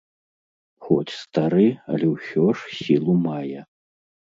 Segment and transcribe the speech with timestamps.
[0.85, 3.59] Хоць стары, але ўсё ж сілу мае.